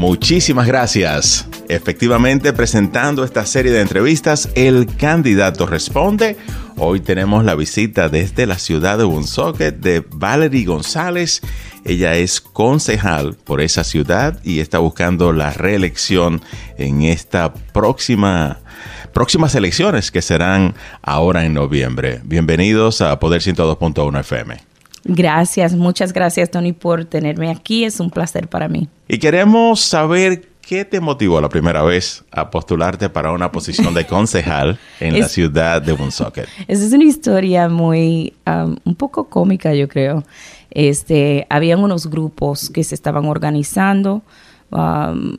[0.00, 1.46] Muchísimas gracias.
[1.68, 6.38] Efectivamente, presentando esta serie de entrevistas, el candidato responde.
[6.78, 11.42] Hoy tenemos la visita desde la ciudad de Woonsocket de Valerie González.
[11.84, 16.40] Ella es concejal por esa ciudad y está buscando la reelección
[16.78, 18.60] en esta próxima
[19.12, 22.22] próximas elecciones que serán ahora en noviembre.
[22.24, 24.69] Bienvenidos a Poder 102.1 FM.
[25.04, 28.88] Gracias, muchas gracias Tony por tenerme aquí, es un placer para mí.
[29.08, 34.06] Y queremos saber qué te motivó la primera vez a postularte para una posición de
[34.08, 36.46] concejal en la ciudad de Woonsocket.
[36.68, 40.22] Esa es una historia muy, um, un poco cómica yo creo.
[40.70, 44.22] Este, habían unos grupos que se estaban organizando,
[44.70, 45.36] um,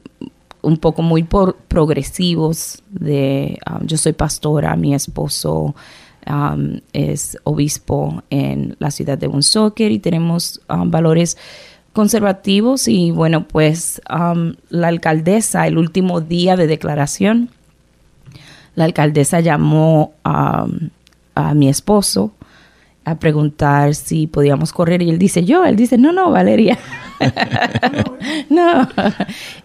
[0.63, 2.83] un poco muy progresivos.
[2.89, 5.75] De, um, yo soy pastora, mi esposo
[6.27, 11.37] um, es obispo en la ciudad de Woonsocket y tenemos um, valores
[11.93, 17.49] conservativos y bueno, pues la alcaldesa, el último día de declaración,
[18.75, 20.65] la alcaldesa llamó a
[21.53, 22.31] mi esposo
[23.03, 26.77] a preguntar si podíamos correr y él dice yo, él dice no, no, Valeria.
[28.49, 28.87] no.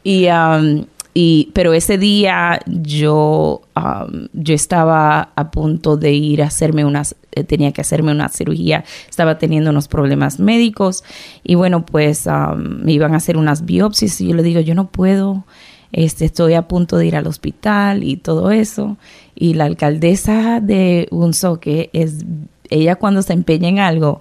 [0.02, 0.86] Y, um,
[1.18, 7.16] y, pero ese día yo, um, yo estaba a punto de ir a hacerme unas,
[7.32, 11.04] eh, tenía que hacerme una cirugía, estaba teniendo unos problemas médicos
[11.42, 14.74] y bueno, pues um, me iban a hacer unas biopsias y yo le digo, yo
[14.74, 15.46] no puedo,
[15.90, 18.98] este, estoy a punto de ir al hospital y todo eso.
[19.34, 22.26] Y la alcaldesa de Unzoque es,
[22.68, 24.20] ella cuando se empeña en algo,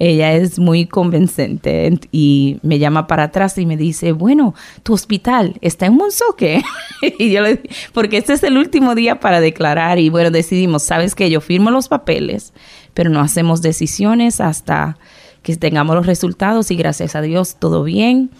[0.00, 5.58] ella es muy convincente y me llama para atrás y me dice, bueno, tu hospital
[5.60, 6.62] está en Monsoque.
[7.18, 7.60] y yo le
[7.92, 11.70] porque este es el último día para declarar y bueno, decidimos, sabes que yo firmo
[11.70, 12.54] los papeles,
[12.94, 14.96] pero no hacemos decisiones hasta
[15.42, 18.30] que tengamos los resultados y gracias a Dios todo bien.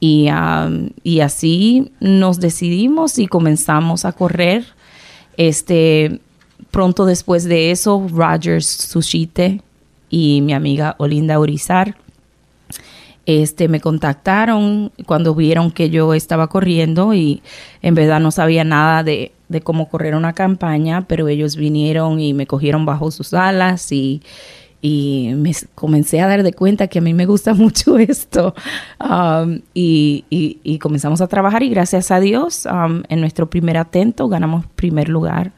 [0.00, 0.28] Y,
[1.04, 4.66] y así nos decidimos y comenzamos a correr.
[5.36, 6.20] Este,
[6.72, 9.62] pronto después de eso, Rogers Sushite
[10.14, 11.96] y mi amiga Olinda Urizar
[13.26, 17.42] este, me contactaron cuando vieron que yo estaba corriendo y
[17.82, 19.32] en verdad no sabía nada de,
[19.64, 24.22] cómo correr una campaña, pero ellos vinieron y me cogieron bajo sus alas y,
[24.82, 28.54] me comencé a dar de cuenta que a mí me gusta mucho esto
[29.00, 34.66] um, y, comenzamos a trabajar y gracias a Dios um, en nuestro primer atento ganamos
[34.76, 35.52] primer lugar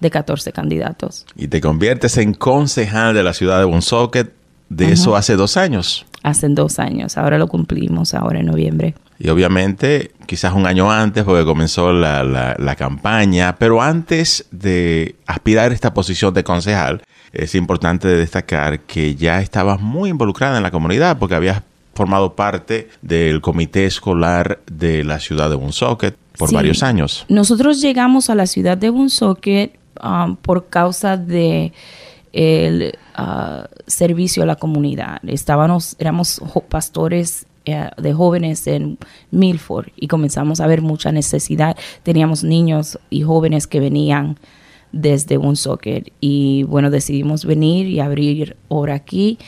[0.00, 1.26] de 14 candidatos.
[1.36, 4.32] Y te conviertes en concejal de la ciudad de Woonsocket
[4.68, 6.06] de eso hace dos años.
[6.22, 8.94] Hace dos años, ahora lo cumplimos, ahora en noviembre.
[9.18, 15.70] Y obviamente, quizás un año antes, porque comenzó la, la, campaña, pero antes de aspirar
[15.70, 20.70] a esta posición de concejal, es importante destacar que ya estabas muy involucrada en la
[20.70, 21.62] comunidad, porque habías
[21.94, 27.26] formado parte del comité escolar de la ciudad de Woonsocket por varios años.
[27.28, 29.72] Nosotros llegamos a la ciudad de Woonsocket
[30.02, 31.72] Um, por causa de
[32.32, 35.18] el uh, servicio a la comunidad.
[35.26, 38.98] Estábamos, éramos pastores eh, de jóvenes en
[39.30, 41.76] Milford y comenzamos a ver mucha necesidad.
[42.02, 44.38] Teníamos niños y jóvenes que venían
[44.92, 45.54] desde un
[46.20, 49.38] y bueno, decidimos venir y abrir hora aquí.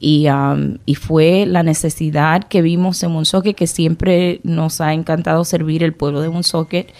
[0.00, 5.44] Y, um, y, fue la necesidad que vimos en Woonsocket, que siempre nos ha encantado
[5.44, 6.92] servir el pueblo de Woonsocket.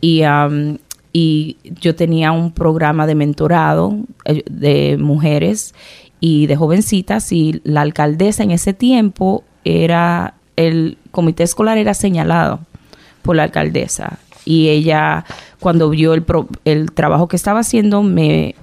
[0.00, 0.78] Y, um,
[1.12, 5.74] y yo tenía un programa de mentorado eh, de mujeres
[6.20, 12.60] y de jovencitas y la alcaldesa en ese tiempo era, el comité escolar era señalado
[13.22, 14.18] por la alcaldesa.
[14.44, 15.24] Y ella
[15.60, 16.24] cuando vio el,
[16.64, 18.54] el trabajo que estaba haciendo me,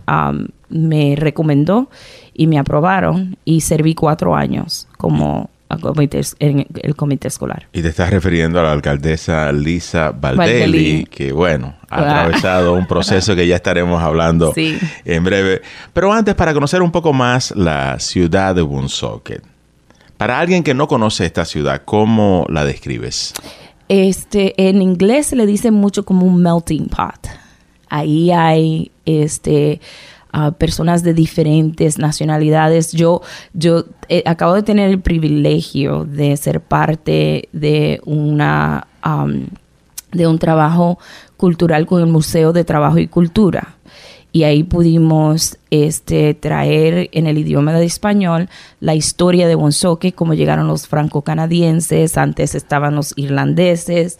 [0.69, 1.89] me recomendó
[2.33, 5.49] y me aprobaron y serví cuatro años como
[6.39, 7.67] en el comité escolar.
[7.73, 13.35] Y te estás refiriendo a la alcaldesa Lisa Valdelli, que bueno, ha atravesado un proceso
[13.35, 15.61] que ya estaremos hablando en breve.
[15.93, 19.43] Pero antes, para conocer un poco más la ciudad de Woonsocket,
[20.17, 23.33] para alguien que no conoce esta ciudad, ¿cómo la describes?
[23.87, 27.27] Este, en inglés se le dice mucho como un melting pot.
[27.89, 29.81] Ahí hay este
[30.31, 32.91] a personas de diferentes nacionalidades.
[32.91, 33.21] Yo,
[33.53, 38.87] yo eh, acabo de tener el privilegio de ser parte de una
[40.11, 40.99] de un trabajo
[41.37, 43.75] cultural con el Museo de Trabajo y Cultura.
[44.31, 48.47] Y ahí pudimos este, traer en el idioma de español
[48.79, 54.19] la historia de Bonsoque, cómo llegaron los franco-canadienses, antes estaban los irlandeses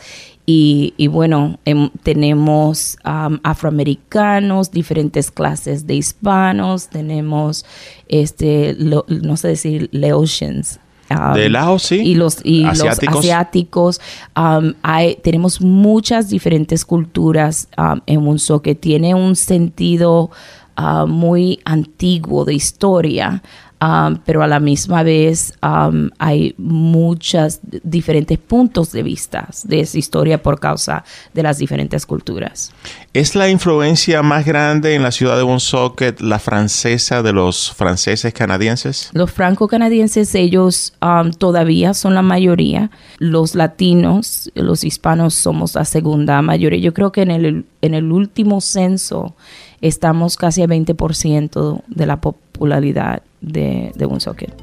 [0.52, 7.66] y, bueno, em, tenemos afroamericanos, diferentes clases de hispanos, tenemos,
[8.08, 10.80] este, no sé decir, Laotians,
[11.12, 11.98] um, de Laos, sí.
[11.98, 13.16] Y los, y asiáticos.
[13.16, 14.02] los asiáticos.
[14.36, 20.32] Um, hay, tenemos muchas diferentes culturas um, en Munso que tiene un sentido
[20.80, 23.44] uh, muy antiguo de historia.
[23.82, 29.98] Um, pero a la misma vez um, hay muchos diferentes puntos de vista de esa
[29.98, 32.74] historia por causa de las diferentes culturas.
[33.14, 38.34] ¿Es la influencia más grande en la ciudad de Woonsocket la francesa de los franceses
[38.34, 39.12] canadienses?
[39.14, 42.92] Los franco-canadienses, ellos um, todavía son la mayoría.
[43.18, 46.82] Los latinos, los hispanos somos la segunda mayoría.
[46.82, 49.36] Yo creo que en el, en el último censo
[49.80, 54.54] estamos casi a 20% de la popularidad de, de Woonsocket.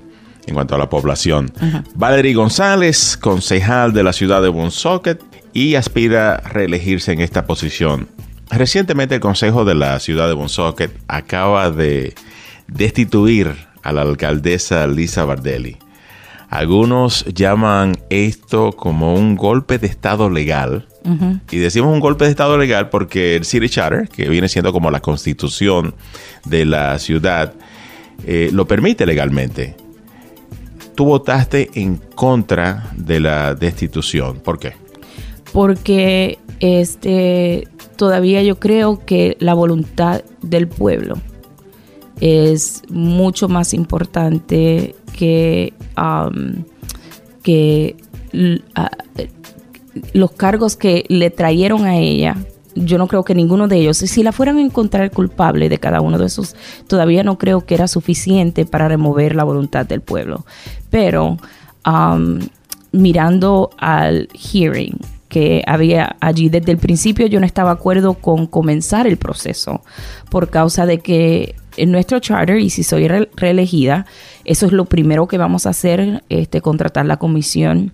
[0.47, 1.53] En cuanto a la población.
[1.97, 5.21] Valerie González, concejal de la ciudad de Woonsocket
[5.53, 8.09] y aspira a reelegirse en esta posición.
[8.51, 12.15] Recientemente el Consejo de la ciudad de Woonsocket acaba de
[12.69, 15.79] destituir a la alcaldesa Lisa Bardelli.
[16.49, 20.87] Algunos llaman esto como un golpe de Estado legal.
[21.51, 24.91] Y decimos un golpe de Estado legal porque el City Charter, que viene siendo como
[24.91, 25.95] la constitución
[26.45, 27.55] de la ciudad,
[28.25, 29.77] eh, lo permite legalmente.
[30.95, 34.41] Tú votaste en contra de la destitución.
[34.41, 34.73] ¿Por qué?
[35.53, 41.17] Porque este, todavía yo creo que la voluntad del pueblo
[42.21, 46.65] es mucho más importante que, um,
[47.43, 47.97] que
[50.13, 52.37] los cargos que le trajeron a ella
[52.77, 56.01] yo no creo que ninguno de ellos, si la fueran a encontrar culpable de cada
[56.01, 56.55] uno de esos,
[56.87, 60.45] todavía no creo que era suficiente para remover la voluntad del pueblo.
[60.91, 61.39] Pero
[61.87, 62.41] um,
[62.93, 68.47] mirando al hearing que había allí desde el principio, yo no estaba de acuerdo con
[68.47, 69.83] comenzar el proceso
[70.31, 74.07] por causa de que en nuestro charter, y si soy reelegida,
[74.45, 77.93] eso es lo primero que vamos a hacer, este, contratar la comisión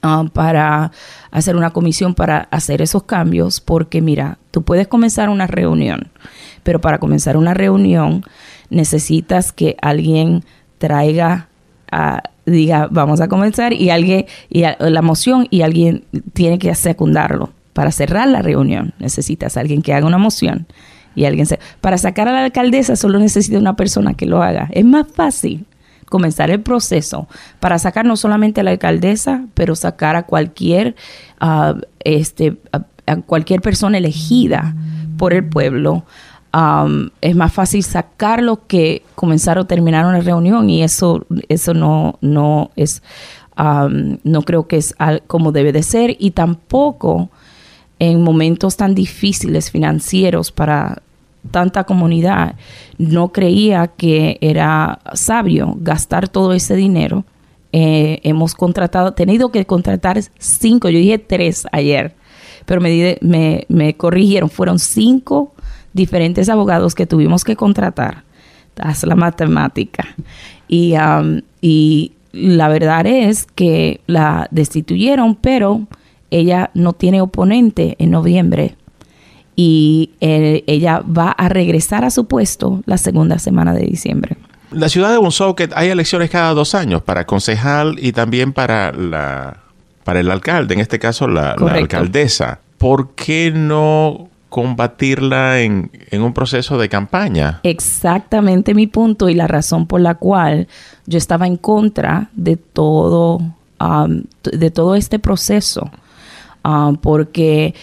[0.00, 0.92] Um, para
[1.32, 6.12] hacer una comisión para hacer esos cambios, porque mira, tú puedes comenzar una reunión,
[6.62, 8.22] pero para comenzar una reunión
[8.70, 10.44] necesitas que alguien
[10.78, 11.48] traiga,
[11.90, 17.50] a, diga, vamos a comenzar, y alguien, y la moción, y alguien tiene que secundarlo.
[17.72, 20.68] Para cerrar la reunión necesitas alguien que haga una moción
[21.16, 24.68] y alguien se, para sacar a la alcaldesa solo necesita una persona que lo haga.
[24.70, 25.66] Es más fácil
[26.08, 27.28] comenzar el proceso
[27.60, 30.96] para sacar no solamente a la alcaldesa, pero sacar a cualquier,
[31.40, 34.74] ah, este, a, cualquier persona elegida
[35.16, 36.04] por el pueblo.
[37.20, 42.70] es más fácil sacarlo que comenzar o terminar una reunión y eso, eso no, no
[42.76, 43.02] es,
[43.56, 44.94] no creo que es
[45.26, 47.30] como debe de ser y tampoco
[47.98, 51.02] en momentos tan difíciles financieros para
[51.50, 52.56] tanta comunidad,
[52.98, 57.24] no creía que era sabio gastar todo ese dinero.
[57.72, 62.14] Eh, hemos contratado, tenido que contratar cinco, yo dije tres ayer,
[62.64, 65.54] pero me, me, me corrigieron, fueron cinco
[65.92, 68.24] diferentes abogados que tuvimos que contratar.
[68.80, 70.06] Haz la matemática.
[70.68, 75.86] Y, um, y la verdad es que la destituyeron, pero
[76.30, 78.76] ella no tiene oponente en noviembre
[79.60, 84.36] y eh, ella va a regresar a su puesto la segunda semana de diciembre.
[84.70, 89.64] La ciudad de Woonsocket hay elecciones cada dos años para concejal y también para la
[90.04, 92.60] para el alcalde, en este caso la, alcaldesa.
[92.78, 97.58] ¿Por qué no combatirla en, un proceso de campaña?
[97.64, 100.68] Exactamente mi punto y la razón por la cual
[101.06, 103.38] yo estaba en contra de todo,
[103.80, 105.90] um, de todo este proceso.
[106.64, 107.74] Um, porque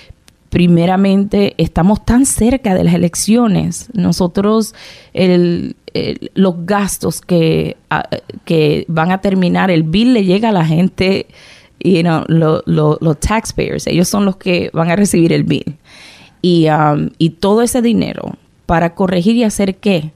[0.55, 3.89] primeramente estamos tan cerca de las elecciones.
[3.91, 4.73] Nosotros,
[6.33, 7.75] los gastos que,
[8.45, 11.27] que van a terminar, el bill le llega a la gente,
[11.81, 12.23] you know,
[12.67, 15.75] los taxpayers, ellos son los que van a recibir el bill.
[16.41, 20.13] Y, um, y todo ese dinero para corregir y hacer qué,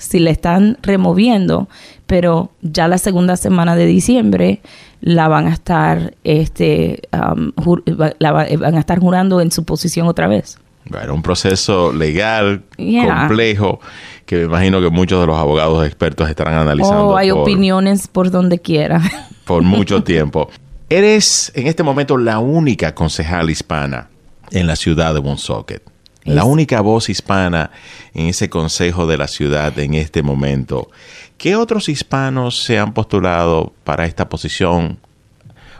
[0.00, 1.68] si le están removiendo,
[2.06, 4.60] pero ya la segunda semana de diciembre
[5.00, 7.52] la van a estar este um,
[7.86, 10.58] van a estar jurando en su posición otra vez.
[10.86, 13.80] Bueno, un proceso legal complejo
[14.24, 17.08] que me imagino que muchos de los abogados expertos estarán analizando.
[17.08, 19.02] Oh, hay opiniones por donde quiera.
[19.44, 20.48] Por mucho tiempo.
[20.88, 24.08] Eres en este momento la única concejal hispana
[24.52, 25.82] en la ciudad de Woonsocket.
[26.24, 27.70] La única voz hispana
[28.14, 30.90] en ese consejo de la ciudad en este momento.
[31.38, 34.98] ¿Qué otros hispanos se han postulado para esta posición?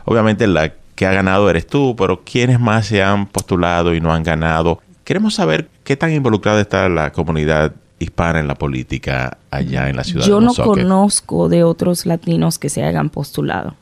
[0.05, 4.13] Obviamente la que ha ganado eres tú, pero ¿quiénes más se han postulado y no
[4.13, 4.81] han ganado?
[5.03, 10.03] Queremos saber qué tan involucrada está la comunidad hispana en la política allá en la
[10.03, 13.75] ciudad Yo de no conozco de otros latinos que se hayan postulado.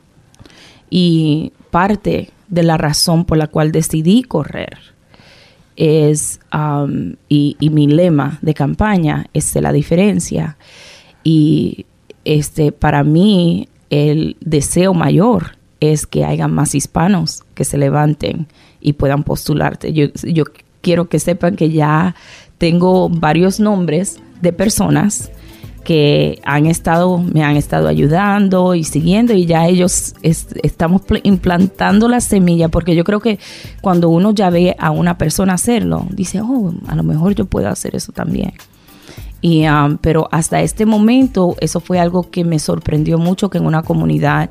[0.90, 4.78] Y parte de la razón por la cual decidí correr
[5.80, 10.58] es, um, y, y mi lema de campaña es de la diferencia.
[11.24, 11.86] Y
[12.26, 18.46] este, para mí el deseo mayor es que haya más hispanos que se levanten
[18.82, 19.94] y puedan postularte.
[19.94, 20.44] Yo, yo
[20.82, 22.14] quiero que sepan que ya
[22.58, 25.32] tengo varios nombres de personas
[25.90, 31.20] que han estado, me han estado ayudando y siguiendo y ya ellos es- estamos pl-
[31.24, 33.40] implantando la semilla porque yo creo que
[33.80, 37.68] cuando uno ya ve a una persona hacerlo, dice, oh, a lo mejor yo puedo
[37.68, 38.52] hacer eso también.
[39.40, 43.66] Y, um, pero hasta este momento eso fue algo que me sorprendió mucho que en
[43.66, 44.50] una comunidad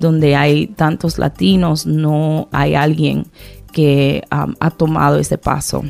[0.00, 3.26] donde hay tantos latinos no hay alguien
[3.70, 5.82] que um, ha tomado ese paso.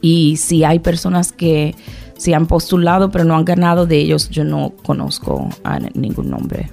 [0.00, 1.76] Y si hay personas que
[2.18, 6.70] se han postulado pero no han ganado de ellos, yo no conozco a ningún nombre.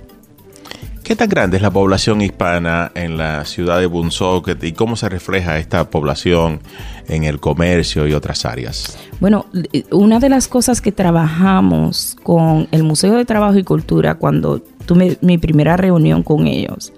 [1.05, 5.07] ¿Qué tan grande es la población hispana en la ciudad de Woonsocket y cómo se
[5.07, 6.61] refleja esta población
[7.07, 8.97] en el comercio y otras áreas?
[9.19, 9.45] Bueno,
[9.91, 15.19] una de las cosas que trabajamos con el Museo de Trabajo y Cultura cuando tuve
[15.21, 16.91] mi primera reunión con ellos,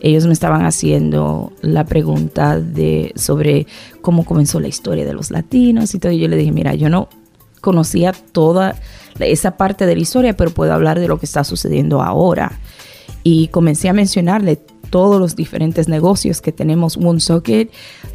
[0.00, 3.68] ellos me estaban haciendo la pregunta de sobre
[4.02, 6.10] cómo comenzó la historia de los latinos y todo.
[6.10, 7.08] Y yo le dije, mira, yo no
[7.60, 8.76] conocía toda
[9.18, 12.52] esa parte de la historia, pero puedo hablar de lo que está sucediendo ahora.
[13.22, 14.60] Y comencé a mencionarle
[14.90, 16.96] todos los diferentes negocios que tenemos.
[16.96, 17.70] Woonsocket,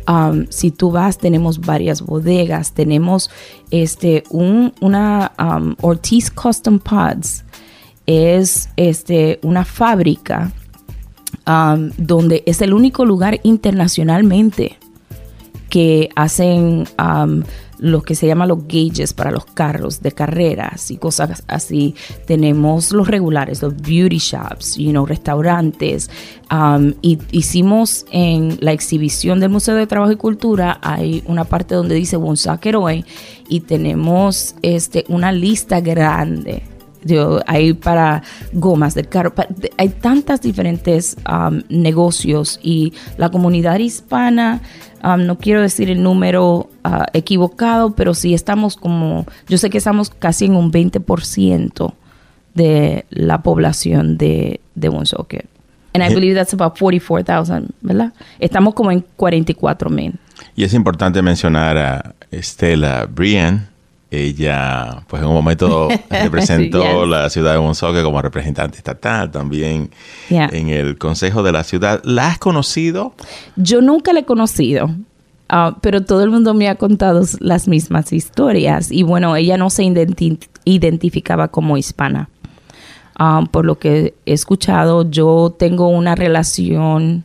[0.07, 3.29] um, si tú vas, tenemos varias bodegas, tenemos
[3.71, 7.43] este, un, una um, Ortiz Custom Pods,
[8.05, 10.51] es este, una fábrica
[11.47, 14.77] um, donde es el único lugar internacionalmente
[15.69, 16.85] que hacen
[17.81, 21.95] um, lo que se llama los gauges para los carros de carreras y cosas así.
[22.25, 26.09] Tenemos los regulares, los beauty shops, you know, restaurantes.
[26.51, 31.75] Um, y hicimos en la exhibición del Museo de Trabajo y Cultura, hay una parte
[31.75, 33.05] donde dice Woonsocket Oil
[33.47, 36.63] y tenemos este, una lista grande
[37.03, 43.79] yo, hay para gomas del carro, de- hay tantas diferentes um, negocios y la comunidad
[43.79, 44.61] hispana,
[45.03, 49.77] um, no quiero decir el número uh, equivocado, pero sí estamos como, yo sé que
[49.79, 51.93] estamos casi en un 20%
[52.53, 55.45] de la población de, de Woonsocket.
[55.93, 58.13] And I believe that's about 44,000, ¿verdad?
[58.39, 60.13] Estamos como en 44 mil.
[60.55, 63.67] Y es importante mencionar a Estela Brian.
[64.13, 67.07] Ella, pues en un momento representó Yes.
[67.09, 69.89] la ciudad de Woonsocket como representante estatal, también
[70.29, 70.49] Yeah.
[70.51, 72.01] en el consejo de la ciudad.
[72.03, 73.13] ¿La has conocido?
[73.55, 74.89] Yo nunca la he conocido,
[75.47, 78.91] ah, pero todo el mundo me ha contado las mismas historias.
[78.91, 82.27] Y bueno, ella no se identi- identificaba como hispana.
[83.17, 87.23] Ah, por lo que he escuchado, yo tengo una relación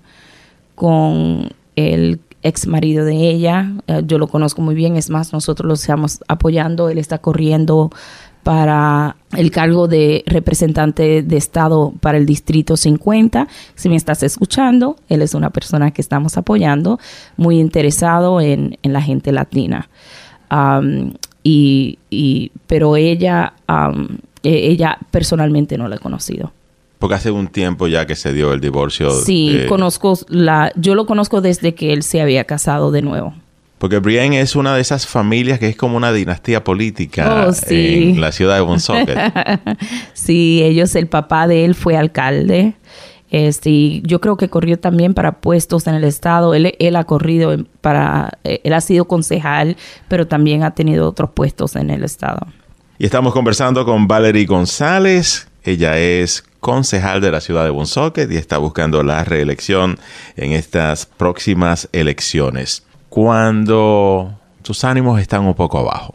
[0.77, 3.73] con el ex marido de ella.
[3.87, 6.89] Eh, yo lo conozco muy bien, es más, nosotros lo estamos apoyando.
[6.89, 7.91] Él está corriendo
[8.43, 13.49] para el cargo de representante de Estado para el Distrito 50.
[13.75, 17.01] Si me estás escuchando, él es una persona que estamos apoyando,
[17.37, 19.89] muy interesado en, en la gente latina.
[21.43, 26.53] Y, y- pero ella, um, ella personalmente no la he conocido.
[26.99, 29.11] Porque hace un tiempo ya que se dio el divorcio.
[29.11, 33.35] Sí, conozco la, yo lo conozco desde que él se había casado de nuevo.
[33.79, 38.13] Porque Brian es una de esas familias que es como una dinastía política Oh, sí.
[38.15, 39.19] en la ciudad de Woonsocket.
[40.15, 42.75] Sí, ellos, el papá de él fue alcalde.
[43.31, 46.55] Este, yo creo que corrió también para puestos en el estado.
[46.55, 49.77] Él, él ha corrido para, eh, él ha sido concejal,
[50.09, 52.47] pero también ha tenido otros puestos en el estado.
[52.99, 55.49] y estamos conversando con Valerie González.
[55.67, 59.99] Ella es concejal de la ciudad de Woonsocket y está buscando la reelección
[60.37, 62.85] en estas próximas elecciones.
[63.09, 66.15] Cuando tus ánimos están un poco abajo,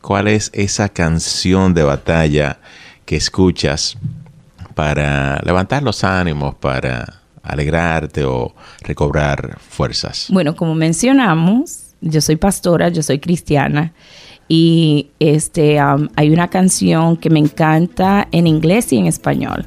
[0.00, 2.58] ¿cuál es esa canción de batalla
[3.04, 3.98] que escuchas
[4.74, 10.28] para levantar los ánimos, para alegrarte o recobrar fuerzas?
[10.30, 13.92] Bueno, como mencionamos, yo soy pastora, yo soy cristiana
[14.52, 19.64] y este um, hay una canción que me encanta en inglés y en español.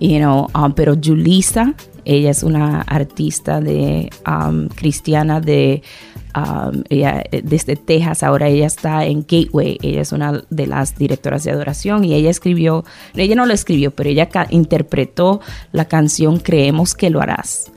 [0.00, 5.82] You know, um, pero Julissa, ella es una artista de um, cristiana de
[6.34, 8.24] um, ella, eh, desde Texas.
[8.24, 9.78] Ahora ella está en Gateway.
[9.82, 12.84] Ella es una de las directoras de adoración y ella escribió,
[13.14, 17.70] ella no lo escribió, pero ella interpretó la canción Creemos que lo harás.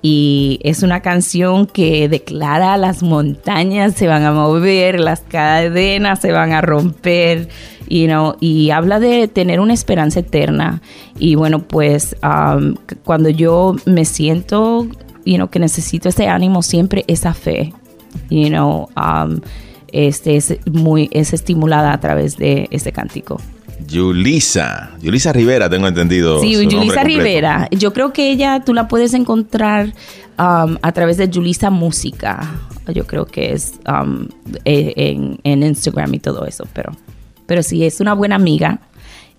[0.00, 6.30] Y es una canción que declara las montañas se van a mover, las cadenas se
[6.30, 7.48] van a romper,
[7.88, 10.82] you know, y habla de tener una esperanza eterna.
[11.18, 14.86] Y bueno, pues um, cuando yo me siento,
[15.24, 17.72] you know, que necesito ese ánimo, siempre esa fe,
[18.30, 19.40] you know, um,
[19.92, 23.40] este es muy es estimulada a través de ese cántico.
[23.86, 26.40] Yulisa, Yulisa Rivera, tengo entendido.
[26.40, 27.68] Sí, Yulisa Rivera.
[27.70, 29.86] Yo creo que ella tú la puedes encontrar
[30.38, 32.40] um, a través de Yulisa Música.
[32.92, 34.28] Yo creo que es um,
[34.64, 36.92] e, en, en, Instagram y todo eso, pero,
[37.46, 38.80] pero sí, es una buena amiga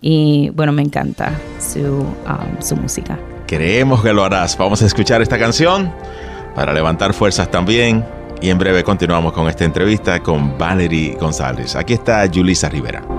[0.02, 3.20] y bueno, me encanta su, um, su música.
[3.48, 4.58] Creemos que lo harás.
[4.58, 5.92] Vamos a escuchar esta canción
[6.56, 8.06] para levantar fuerzas también.
[8.42, 11.76] Y en breve continuamos con esta entrevista con Valerie González.
[11.76, 13.19] Aquí está Yulisa Rivera.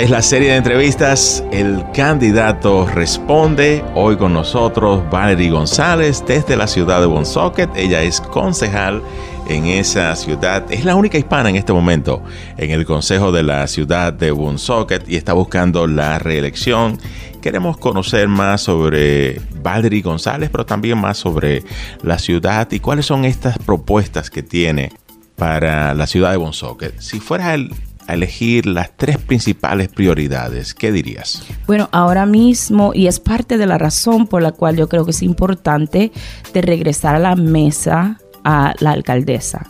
[0.00, 3.82] Es la serie de entrevistas El candidato responde.
[3.94, 7.70] Hoy con nosotros Valerie González desde la ciudad de Woonsocket.
[7.74, 9.02] Ella es concejal
[9.48, 10.70] en esa ciudad.
[10.70, 12.22] Es la única hispana en este momento
[12.58, 16.98] en el consejo de la ciudad de Woonsocket y está buscando la reelección.
[17.40, 21.62] Queremos conocer más sobre Valerie González, pero también más sobre
[22.02, 24.92] la ciudad y cuáles son estas propuestas que tiene
[25.36, 27.00] para la ciudad de Woonsocket.
[27.00, 27.70] Si fuera el
[28.06, 31.42] a elegir las tres principales prioridades, ¿qué dirías?
[31.66, 35.10] Bueno, ahora mismo, y es parte de la razón por la cual yo creo que
[35.10, 36.12] es importante
[36.52, 39.66] de regresar a la mesa a la alcaldesa,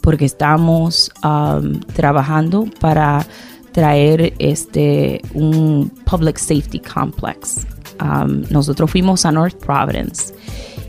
[0.00, 3.26] porque estamos um, trabajando para
[3.72, 7.66] traer este un public safety complex.
[8.00, 10.34] Um, nosotros fuimos a North Providence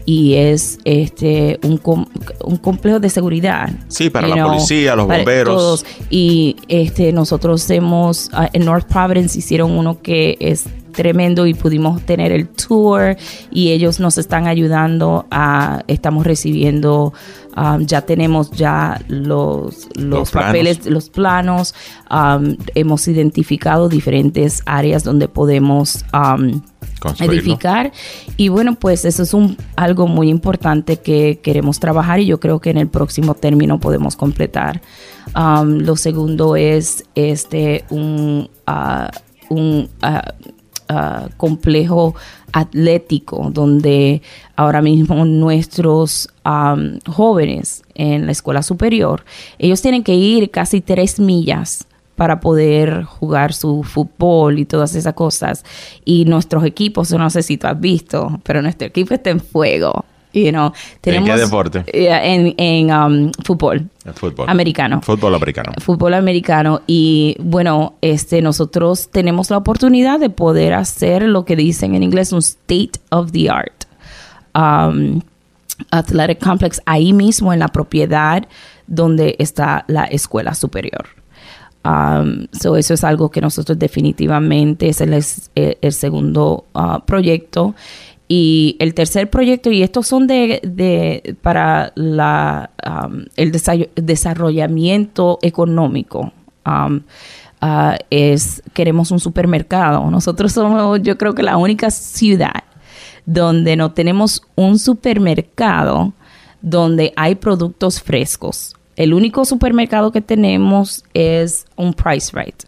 [0.05, 2.05] y es este un, com-
[2.43, 3.69] un complejo de seguridad.
[3.87, 5.55] Sí, para la know, policía, los bomberos.
[5.55, 5.85] todos.
[6.09, 12.03] Y este nosotros hemos ah, en North Providence hicieron uno que es tremendo y pudimos
[12.03, 13.17] tener el tour
[13.49, 17.13] y ellos nos están ayudando a estamos recibiendo
[17.57, 20.47] um, ya tenemos ya los los, Los planos.
[20.49, 21.73] papeles los planos
[22.11, 26.61] um, hemos identificado diferentes áreas donde podemos um,
[27.19, 27.91] Edificar.
[28.37, 32.59] Y bueno pues eso es un algo muy importante que queremos trabajar y yo creo
[32.59, 34.81] que en el próximo término podemos completar.
[35.35, 39.09] Um, lo segundo es este un ah,
[39.49, 40.33] un ah,
[40.89, 42.15] ah, complejo
[42.51, 44.21] atlético donde
[44.55, 49.25] ahora mismo nuestros um, jóvenes en la escuela superior
[49.57, 55.13] ellos tienen que ir casi tres millas para poder jugar su fútbol y todas esas
[55.13, 55.63] cosas.
[56.05, 60.05] Y nuestros equipos, no sé si tú has visto, pero nuestro equipo está en fuego.
[60.33, 60.71] You know,
[61.03, 61.83] ¿En qué deporte?
[61.85, 63.87] Eh, En, en um, fútbol.
[64.03, 64.49] El fútbol.
[64.49, 64.99] Americano.
[65.03, 65.71] Fútbol americano.
[65.79, 66.81] Fútbol americano.
[66.87, 72.31] Y bueno, este, nosotros tenemos la oportunidad de poder hacer lo que dicen en inglés
[72.31, 73.83] un state of the art.
[74.55, 75.21] Um,
[75.91, 78.43] Athletic Complex ahí mismo en la propiedad
[78.87, 81.05] donde está la escuela superior.
[81.85, 85.13] Um, so eso es algo que nosotros definitivamente es el,
[85.81, 87.75] el- segundo uh, proyecto.
[88.29, 95.39] Y el tercer proyecto, y estos son de, de para la, um, el desa- desarrollamiento
[95.41, 96.31] económico.
[96.65, 97.01] Um,
[97.59, 100.09] ah, es queremos un supermercado.
[100.09, 102.63] Nosotros somos, yo creo que la única ciudad
[103.25, 106.13] donde no tenemos un supermercado
[106.61, 108.73] donde hay productos frescos.
[108.95, 112.63] El único supermercado que tenemos es un Price Right.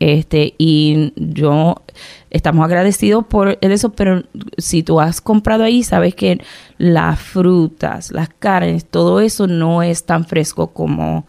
[0.00, 1.82] Este, y yo
[2.30, 4.22] estamos agradecidos por eso, pero
[4.56, 6.40] si tú has comprado ahí, sabes que
[6.78, 11.26] las frutas, las carnes, todo eso no es tan fresco como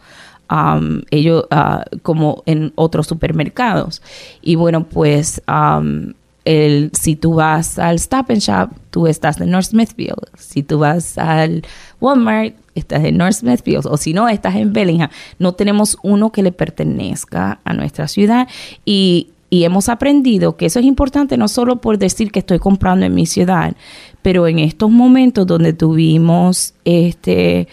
[0.50, 4.00] um, ellos, ah, como en otros supermercados.
[4.40, 9.66] Y bueno, pues um, si tú vas al Stop and Shop, tú estás en North
[9.66, 10.30] Smithfield.
[10.38, 11.62] Si tú vas al
[12.00, 13.86] Walmart, estás en North Smithfield.
[13.86, 15.10] O si no, estás en Bellingham.
[15.38, 18.48] No tenemos uno que le pertenezca a nuestra ciudad.
[18.84, 23.04] Y, y hemos aprendido que eso es importante no solo por decir que estoy comprando
[23.04, 23.76] en mi ciudad,
[24.22, 27.68] pero en estos momentos donde tuvimos este,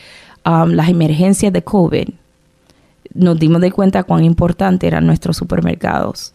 [0.46, 2.10] um, las emergencias de COVID,
[3.14, 6.34] nos dimos de cuenta cuán importante eran nuestros supermercados.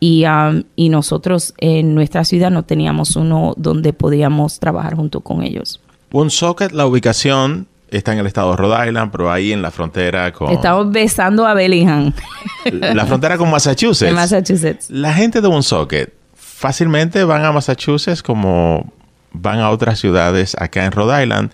[0.00, 5.44] Y, um, y nosotros en nuestra ciudad no teníamos uno donde podíamos trabajar junto con
[5.44, 5.78] ellos.
[6.10, 10.32] Woonsocket, la ubicación está en el estado de Rhode Island, pero ahí en la frontera
[10.32, 12.12] con Estamos besando a Bellingham,
[12.72, 14.08] la frontera con Massachusetts.
[14.08, 14.90] en Massachusetts.
[14.90, 18.92] La gente de Woonsocket fácilmente van a Massachusetts como
[19.32, 21.50] van a otras ciudades acá en Rhode Island.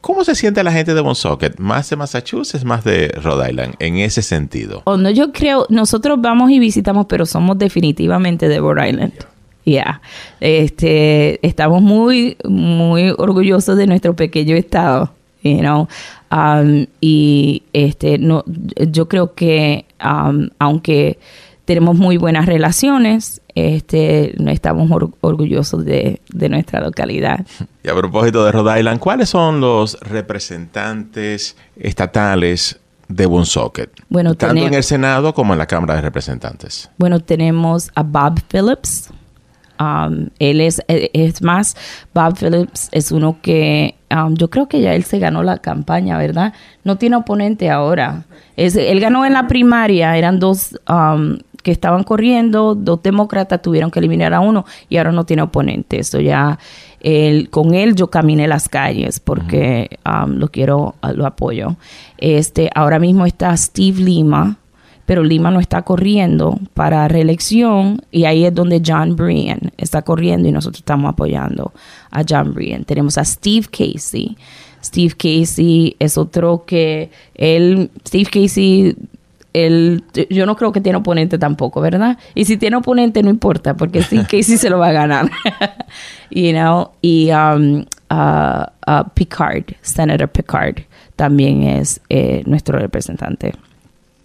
[0.00, 1.58] ¿Cómo se siente la gente de Woonsocket?
[1.58, 4.82] ¿Más de Massachusetts, más de Rhode Island en ese sentido?
[4.86, 9.12] O no, yo creo, nosotros vamos y visitamos, pero somos definitivamente de Rhode Island.
[9.64, 10.00] Yeah.
[10.40, 15.12] Este, estamos muy, muy orgullosos de nuestro pequeño estado,
[15.42, 15.88] you know.
[16.30, 18.44] Um, y este, no,
[18.90, 21.18] yo creo que um, aunque
[21.64, 27.46] tenemos muy buenas relaciones, este, no estamos or- orgullosos de, de nuestra localidad.
[27.84, 33.90] Y a propósito de Rhode Island, ¿cuáles son los representantes estatales de Woonsocket?
[34.08, 36.90] Bueno, Tanto en el Senado como en la Cámara de Representantes.
[36.98, 39.10] Bueno, tenemos a Bob Phillips.
[39.78, 41.76] Um, él es, es más,
[42.12, 46.18] Bob Phillips es uno que um, yo creo que ya él se ganó la campaña,
[46.18, 46.52] ¿verdad?
[46.84, 48.24] No tiene oponente ahora.
[48.56, 53.90] Es, él ganó en la primaria, eran dos um, que estaban corriendo, dos demócratas tuvieron
[53.90, 55.98] que eliminar a uno y ahora no tiene oponente.
[55.98, 56.58] Eso ya,
[57.00, 61.76] él, con él yo caminé las calles porque um, lo quiero, lo apoyo.
[62.18, 64.58] Este, ahora mismo está Steve Lima,
[65.10, 70.48] pero Lima no está corriendo para reelección y ahí es donde John Brian está corriendo
[70.48, 71.72] y nosotros estamos apoyando
[72.12, 72.84] a John Brian.
[72.84, 74.36] Tenemos a Steve Casey.
[74.80, 78.94] Steve Casey es otro que él, Steve Casey,
[79.52, 82.16] él, yo no creo que tiene oponente tampoco, ¿verdad?
[82.36, 85.28] Y si tiene oponente no importa, porque Steve Casey se lo va a ganar.
[86.30, 90.84] you know, y um, uh, uh, Picard, Senator Picard,
[91.16, 93.54] también es eh, nuestro representante.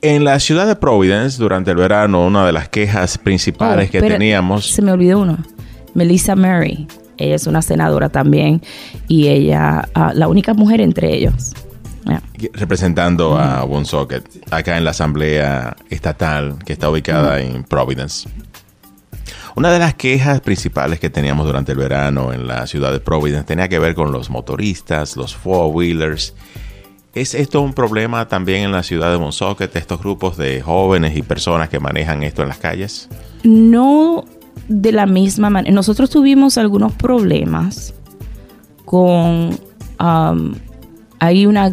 [0.08, 4.02] En la ciudad de Providence, durante el verano, una de las quejas principales Oh, que
[4.04, 4.68] teníamos...
[4.68, 5.40] Se me olvidó uno.
[5.96, 6.86] Melissa Murray.
[7.18, 8.62] Ella es una senadora también
[9.08, 11.54] y ella, ah, la única mujer entre ellos.
[12.06, 12.22] Yeah.
[12.54, 18.30] representando a Woonsocket acá en la Asamblea Estatal que está ubicada en Providence.
[19.56, 23.46] Una de las quejas principales que teníamos durante el verano en la ciudad de Providence
[23.48, 26.36] tenía que ver con los motoristas, los four-wheelers.
[27.16, 31.22] ¿Es esto un problema también en la ciudad de Woonsocket, estos grupos de jóvenes y
[31.22, 33.08] personas que manejan esto en las calles?
[33.44, 34.26] No
[34.68, 35.74] de la misma manera.
[35.74, 37.94] Nosotros tuvimos algunos problemas
[38.84, 39.58] con...
[40.00, 40.56] um,
[41.20, 41.68] hay una...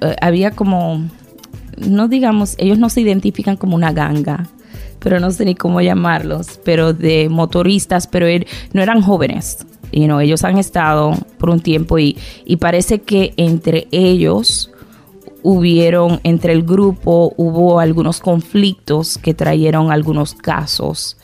[0.00, 1.04] eh, había como...
[1.76, 4.48] No digamos, ellos no se identifican como una ganga,
[4.98, 9.66] pero no sé ni cómo llamarlos, pero de motoristas, pero er- no eran jóvenes.
[9.92, 14.70] You know, ellos han estado por un tiempo y, y parece que entre ellos
[15.42, 21.16] hubieron, entre el grupo, hubo algunos conflictos que trajeron algunos casos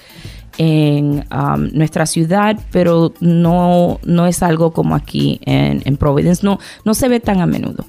[0.59, 6.59] en um, nuestra ciudad, pero no, no es algo como aquí en, en Providence, no,
[6.85, 7.85] no se ve tan a menudo.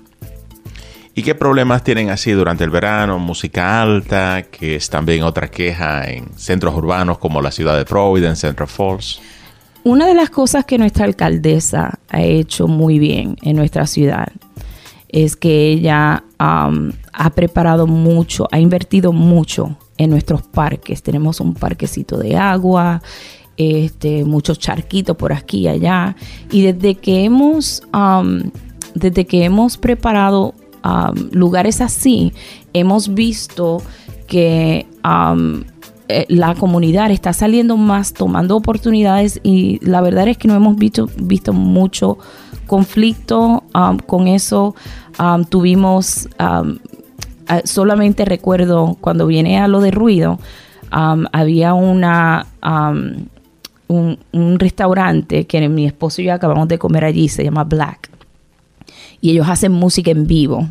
[1.16, 3.18] ¿Y qué problemas tienen así durante el verano?
[3.18, 8.42] Música alta, que es también otra queja en centros urbanos como la ciudad de Providence,
[8.42, 9.20] Central Falls.
[9.84, 14.28] Una de las cosas que nuestra alcaldesa ha hecho muy bien en nuestra ciudad
[15.10, 21.02] es que ella ha preparado mucho, ha invertido mucho en nuestros parques.
[21.02, 23.02] Tenemos un parquecito de agua,
[23.56, 26.16] este, muchos charquitos por aquí y allá.
[26.52, 27.84] Y desde que hemos,
[28.94, 30.54] desde que hemos preparado
[31.32, 32.34] lugares así,
[32.74, 33.82] hemos visto
[34.28, 34.86] que
[36.08, 40.76] eh, la comunidad está saliendo más, tomando oportunidades y la verdad es que no hemos
[40.76, 42.18] visto, visto mucho
[42.66, 44.76] conflicto um, con eso.
[45.20, 46.78] Um, tuvimos, um,
[47.64, 50.40] solamente recuerdo cuando viene a lo de ruido,
[50.92, 52.46] había una...
[53.90, 58.10] un, un restaurante que mi esposo y yo acabamos de comer allí, se llama Black.
[59.22, 60.68] Y ellos hacen música en vivo,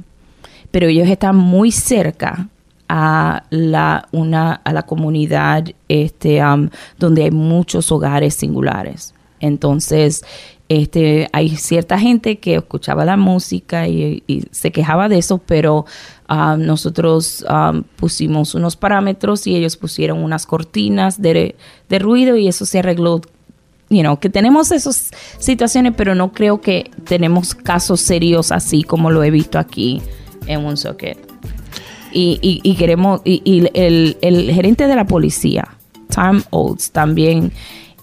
[0.71, 2.49] pero ellos están muy cerca
[2.89, 6.41] a la, una, a la comunidad este,
[6.99, 9.15] donde hay muchos hogares singulares.
[9.41, 10.25] Entonces,
[10.69, 15.87] este, hay cierta gente que escuchaba la música y, se quejaba de eso, pero
[16.59, 17.45] nosotros
[17.97, 21.55] pusimos unos parámetros y ellos pusieron unas cortinas de,
[21.89, 23.21] de ruido y eso se arregló.
[23.89, 29.23] You que tenemos esas situaciones, pero no creo que tenemos casos serios así como lo
[29.23, 30.03] he visto aquí
[30.49, 31.26] en Woonsocket.
[32.19, 35.69] Y, y, y queremos, y, y el, el gerente de la policía,
[36.09, 37.53] Tom Oates, también,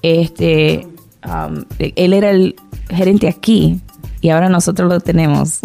[0.04, 0.86] este,
[1.26, 2.56] um, él era el
[2.92, 3.80] gerente aquí
[4.22, 5.62] y ahora nosotros lo tenemos.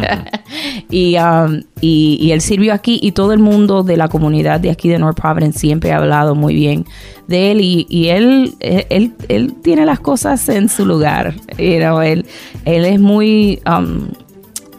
[0.90, 4.90] y, um, y, él sirvió aquí y todo el mundo de la comunidad de aquí
[4.90, 6.84] de North Providence siempre ha hablado muy bien
[7.28, 11.34] de él y, y él, él, él, él tiene las cosas en su lugar.
[11.56, 12.26] You know, él,
[12.66, 13.62] él es muy...
[13.66, 14.08] um,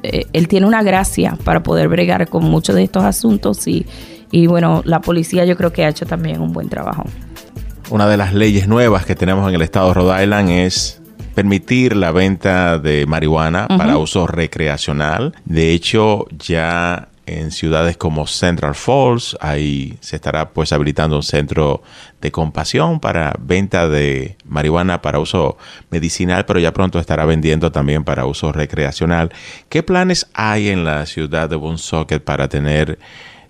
[0.05, 3.85] eh, él tiene una gracia para poder bregar con muchos de estos asuntos y,
[4.31, 7.05] y bueno, la policía yo creo que ha hecho también un buen trabajo.
[7.89, 11.01] Una de las leyes nuevas que tenemos en el estado de Rhode Island es
[11.35, 15.35] permitir la venta de marihuana para uso recreacional.
[15.45, 21.81] De hecho, ya en ciudades como Central Falls, ahí se estará pues habilitando un centro
[22.25, 25.57] de compasión para venta de marihuana para uso
[25.91, 29.29] medicinal, pero ya pronto estará vendiendo también para uso recreacional.
[29.69, 32.97] ¿Qué planes hay en la ciudad de Woonsocket para tener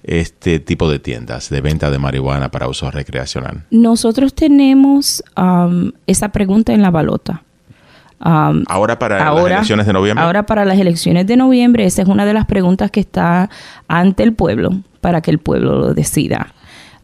[0.03, 3.63] este tipo de tiendas de venta de marihuana para uso recreacional?
[3.71, 7.43] Nosotros tenemos um, esa pregunta en la balota.
[8.19, 10.25] Um, Ahora para las elecciones de noviembre.
[10.25, 13.49] Ahora para las elecciones de noviembre, esa es una de las preguntas que está
[13.87, 16.53] ante el pueblo para que el pueblo lo decida.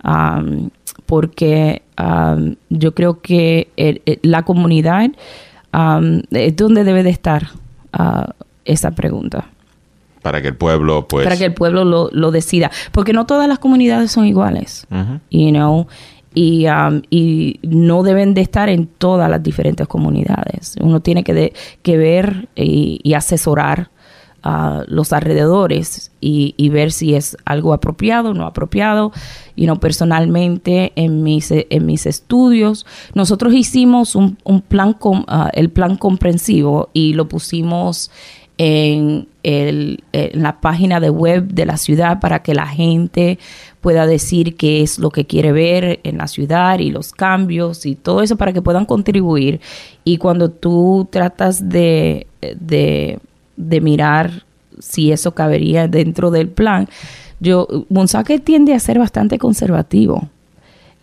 [0.04, 0.70] Um,
[1.12, 5.12] porque um, yo creo que el- el- la comunidad
[5.74, 7.50] um, es donde debe de estar.
[7.92, 8.30] ah,
[8.64, 9.50] esa pregunta.
[10.22, 11.26] Para que el pueblo, pues...
[11.26, 12.72] para que el pueblo lo, lo decida.
[12.94, 14.88] Porque no todas las comunidades son iguales,
[15.32, 15.88] you know,
[16.34, 20.76] y, um, y no deben de estar en todas las diferentes comunidades.
[20.80, 23.90] Uno tiene que, de- que ver y, y asesorar
[24.88, 29.12] los alrededores y, ver si es algo apropiado o no apropiado.
[29.56, 35.70] Y no personalmente en mis, en mis estudios, nosotros hicimos un, un plan, ah, el
[35.70, 38.10] plan comprensivo y lo pusimos
[38.58, 43.40] en, el- en la página de web de la ciudad para que la gente
[43.82, 47.96] pueda decir qué es lo que quiere ver en la ciudad y los cambios y
[47.96, 49.60] todo eso para que puedan contribuir.
[50.04, 52.28] Y cuando tú tratas de,
[53.70, 54.46] de mirar
[54.80, 56.88] si eso cabería dentro del plan,
[57.40, 60.30] yo, Monsaque tiende a ser bastante conservativo.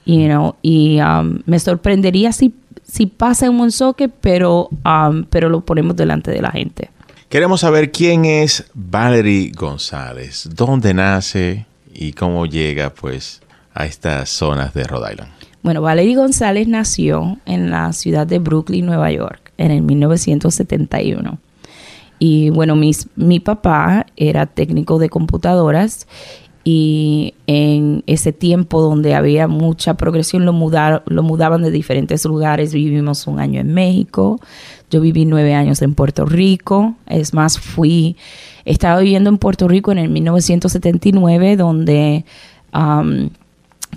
[0.05, 2.55] You know, y um, me sorprendería si,
[2.87, 6.91] si pasa en Monsoque, pero, um, pero lo ponemos delante de la gente.
[7.29, 13.43] Queremos saber quién es Valerie González, dónde nace y cómo llega, pues,
[13.75, 15.33] a estas zonas de Rhode Island.
[15.63, 21.39] Bueno, Valerie González nació en la ciudad de Brooklyn, Nueva York, en el 1971.
[22.19, 26.07] Y bueno, mis, mi papá era técnico de computadoras
[26.65, 32.75] y en ese tiempo donde había mucha progresión lo, mudar- lo mudaban de diferentes lugares.
[32.75, 34.41] Vivimos un año en México,
[34.91, 36.95] yo viví nueve años en Puerto Rico.
[37.07, 38.17] Es más, fui,
[38.65, 42.25] estaba viviendo en Puerto Rico en el 1979 donde...
[42.75, 43.29] um,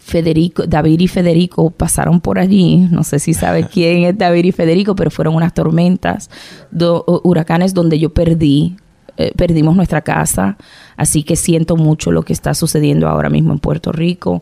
[0.04, 2.88] Federico, David y Federico pasaron por allí.
[2.90, 6.30] No sé si sabe quién es David y Federico, pero fueron unas tormentas,
[6.72, 8.76] do- huracanes donde yo perdí,
[9.18, 10.58] eh, perdimos nuestra casa.
[10.98, 14.42] Así que siento mucho lo que está sucediendo ahora mismo en Puerto Rico.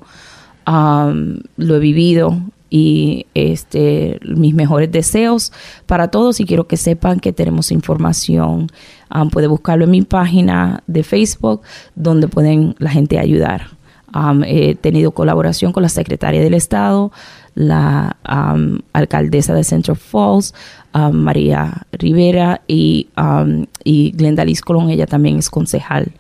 [0.66, 2.38] Am, lo he vivido
[2.70, 5.52] y este mis mejores deseos
[5.88, 8.68] para todos y quiero que sepan que tenemos información
[9.10, 11.62] Am, puede buscarlo en mi página de Facebook
[11.96, 13.79] donde pueden la gente ayudar
[14.14, 17.12] Um, he tenido colaboración con la secretaria del Estado,
[17.56, 20.54] la um, alcaldesa de Central Falls,
[20.94, 23.08] um, María Rivera y,
[23.84, 26.12] y Glenda Liz Colón, ella también es concejal.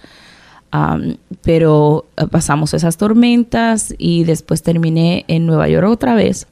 [1.41, 6.47] Pero eh, pasamos esas tormentas y después terminé en Nueva York otra vez.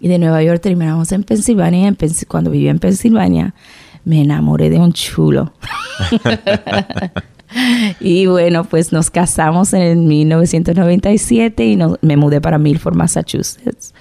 [0.00, 1.88] Y de Nueva York terminamos en Pensilvania.
[1.88, 3.54] en Pens- cuando viví en Pensilvania,
[4.04, 5.52] me enamoré de un chulo.
[8.00, 13.94] y bueno, pues nos casamos en 1997 y me mudé para Milford, Massachusetts.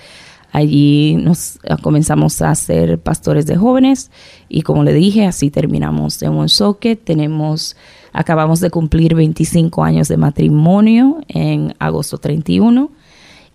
[0.51, 4.09] Allí nos eh, comenzamos a ser pastores de jóvenes
[4.47, 7.03] y como le dije, así terminamos en Woonsocket.
[7.03, 7.75] Tenemos,
[8.13, 12.89] acabamos de cumplir 25 años de matrimonio en agosto 31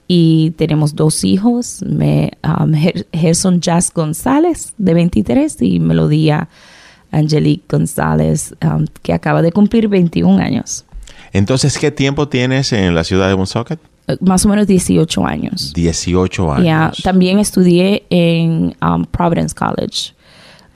[0.08, 6.48] y tenemos dos hijos, me, um, Ger- Gerson Jazz González de 23 y Melodía
[7.10, 10.84] Angelique González um, que acaba de cumplir 21 años,
[11.32, 13.78] Entonces, ¿qué tiempo tienes en la ciudad de Woonsocket?
[14.08, 15.72] Eh, más o menos 18 años.
[15.72, 17.02] 18 años.
[17.02, 20.12] También estudié en um, Providence College.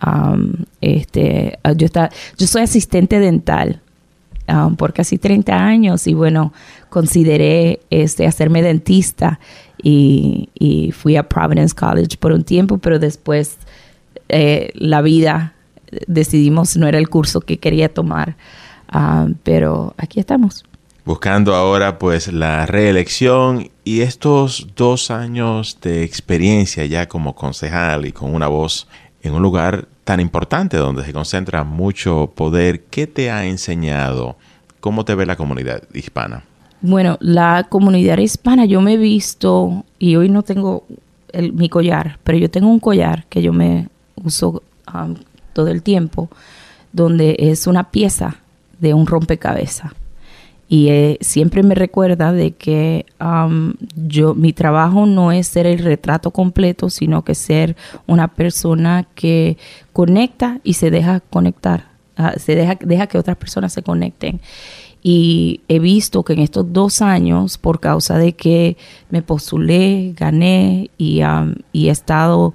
[0.07, 3.81] Um, este, uh, yo, está, yo soy asistente dental
[4.49, 6.53] um, por casi 30 años y bueno,
[6.91, 9.41] consideré este, hacerme dentista
[9.83, 13.57] y, y fui a Providence College por un tiempo, pero después
[14.29, 15.54] eh, la vida
[16.07, 18.37] decidimos no era el curso que quería tomar.
[18.93, 20.65] Um, pero aquí estamos.
[21.05, 28.13] Buscando ahora, pues, la reelección y estos dos años de experiencia ya como concejal y
[28.13, 28.87] con una voz
[29.23, 32.83] en un lugar tan importante donde se concentra mucho poder.
[32.85, 34.37] ¿Qué te ha enseñado?
[34.81, 36.45] ¿Cómo te ve la comunidad hispana?
[36.81, 40.85] Bueno, la comunidad hispana, yo me he visto, y hoy no tengo
[41.33, 43.89] el- mi collar, pero yo tengo un collar que yo me
[44.23, 45.15] uso um,
[45.55, 46.29] todo el tiempo,
[46.93, 48.37] donde es una pieza
[48.79, 49.93] de un rompecabezas.
[50.69, 53.07] Y eh, siempre me recuerda de que
[53.97, 57.77] yo, mi trabajo no es ser el retrato completo, sino que ser
[58.07, 59.59] una persona que
[59.93, 64.41] conecta y se deja conectar, ah, se deja, deja que otras personas se conecten.
[65.03, 68.79] Y he visto que en estos dos años, por causa de que
[69.11, 72.55] me postulé, gané y, um, y he estado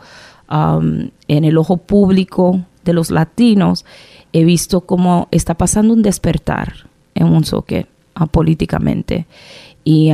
[0.50, 1.12] en
[1.46, 3.86] el ojo público de los latinos,
[4.34, 7.88] he visto cómo está pasando un despertar en un soque
[8.32, 9.26] políticamente.
[9.84, 10.12] Y,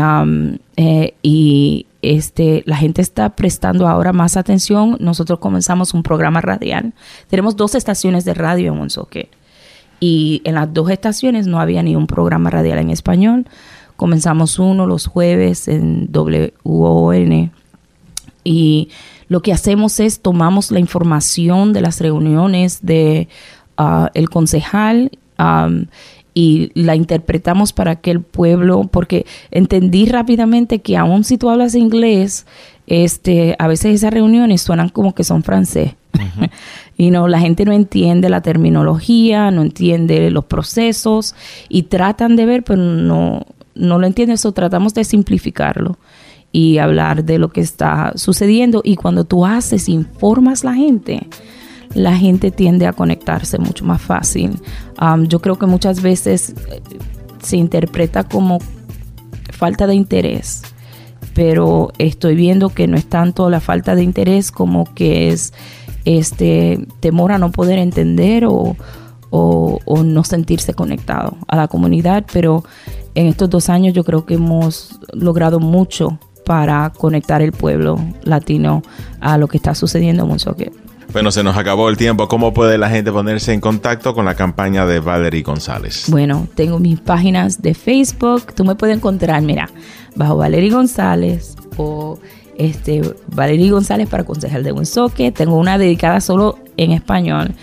[0.78, 4.98] eh, y este, la gente está prestando ahora más atención.
[5.00, 6.94] Nosotros comenzamos un programa radial.
[7.30, 9.30] Tenemos dos estaciones de radio en Woonsocket.
[10.00, 13.46] Y en las dos estaciones no había ni un programa radial en español.
[13.96, 17.52] Comenzamos uno los jueves en WON
[18.44, 18.90] y
[19.28, 23.28] lo que hacemos es tomamos la información de las reuniones de
[23.78, 25.12] ah, el concejal
[26.34, 31.76] y la interpretamos para que el pueblo, porque entendí rápidamente que aun si tú hablas
[31.76, 32.46] inglés,
[32.88, 35.94] este, a veces esas reuniones suenan como que son francés.
[36.98, 41.36] y no, la gente no entiende la terminología, no entiende los procesos
[41.68, 44.36] y tratan de ver, pero no, no lo entienden.
[44.36, 45.98] Eso tratamos de simplificarlo
[46.58, 48.80] y hablar de lo que está sucediendo.
[48.82, 51.28] Y cuando tú haces, informas la gente,
[51.94, 54.52] la gente tiende a conectarse mucho más fácil.
[55.02, 56.82] Um, yo creo que muchas veces eh,
[57.44, 58.60] se interpreta como
[59.52, 60.62] falta de interés,
[61.34, 65.52] pero estoy viendo que no es tanto la falta de interés como que es
[66.06, 68.78] este temor a no poder entender o-
[69.32, 72.64] o no sentirse conectado a la comunidad, pero
[73.16, 78.84] en estos dos años yo creo que hemos logrado mucho para conectar el pueblo latino
[79.20, 80.72] a lo que está sucediendo en Monsoque.
[81.12, 82.28] Bueno, se nos acabó el tiempo.
[82.28, 86.06] ¿Cómo puede la gente ponerse en contacto con la campaña de Valerie González?
[86.10, 88.54] Bueno, tengo mis páginas de Facebook.
[88.54, 89.70] Tú me puedes encontrar, mira,
[90.16, 92.20] bajo Valerie González o
[92.58, 93.02] este
[93.34, 95.34] Valerie González para concejal de Woonsocket.
[95.34, 97.54] Tengo una dedicada solo en español.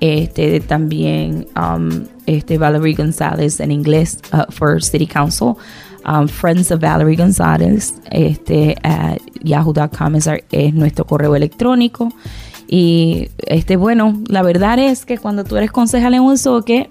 [0.00, 5.54] Este también um, este Valerie González en inglés uh, for City Council.
[6.06, 12.12] Um, Friends of Valerie González este at yahoo.com es, nuestro correo electrónico.
[12.68, 16.88] Y este, bueno, la verdad es que cuando tú eres concejal en un soque,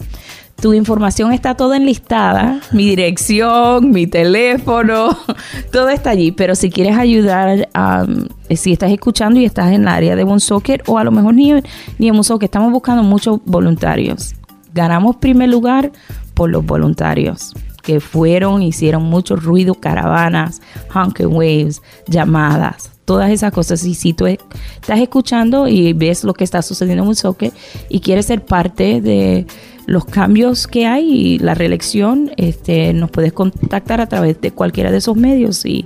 [0.62, 5.18] tu información está toda enlistada, mi dirección, mi teléfono,
[5.72, 6.32] todo está allí.
[6.32, 10.88] Pero si quieres ayudar, um, si estás escuchando y estás en el área de Woonsocket
[10.88, 11.54] o a lo mejor ni,
[12.00, 14.34] ni en Woonsocket, estamos buscando muchos voluntarios.
[14.74, 15.92] Ganamos primer lugar
[16.34, 17.54] por los voluntarios
[17.84, 20.62] que fueron, hicieron mucho ruido, caravanas,
[20.94, 23.84] honking waves, llamadas, todas esas cosas.
[23.84, 27.54] Y si tú estás escuchando y ves lo que está sucediendo en Woonsocket
[27.90, 29.46] y quieres ser parte de
[29.86, 34.90] los cambios que hay y la reelección, este, nos puedes contactar a través de cualquiera
[34.90, 35.86] de esos medios y,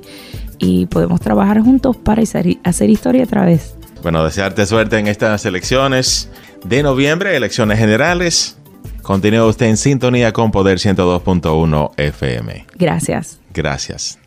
[0.59, 3.75] y podemos trabajar juntos para hacer, hacer historia otra vez.
[4.03, 6.29] Bueno, desearte suerte en estas elecciones
[6.63, 8.57] de noviembre, elecciones generales.
[9.07, 12.65] Continúa usted en sintonía con Poder 102.1 FM.
[12.75, 13.39] Gracias.
[13.53, 14.19] Gracias.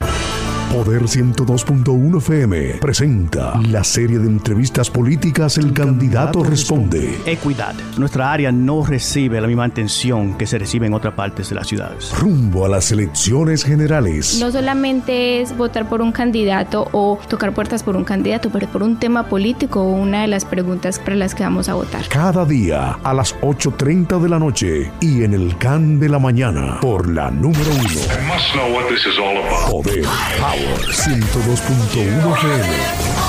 [0.71, 7.19] Poder 102.1 FM presenta la serie de entrevistas políticas El Candidato Responde.
[7.27, 7.75] Equidad.
[7.99, 11.67] Nuestra área no recibe la misma atención que se recibe en otras partes de las
[11.67, 12.17] ciudades.
[12.17, 14.39] Rumbo a las elecciones generales.
[14.39, 18.85] No solamente es votar por un candidato o tocar puertas por un candidato, pero por
[18.85, 22.07] un tema político o una de las preguntas para las que vamos a votar.
[22.09, 26.79] Cada día a las 8.30 de la noche y en el CAN de la mañana
[26.81, 28.31] por la número uno.
[28.33, 29.69] must know what this is all about.
[29.69, 30.05] Poder
[30.39, 33.20] Power 102.1 FM.